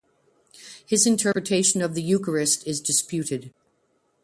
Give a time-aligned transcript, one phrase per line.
[0.83, 3.53] His interpretation of the Eucharist is disputed.